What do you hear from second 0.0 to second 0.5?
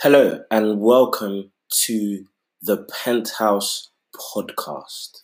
Hello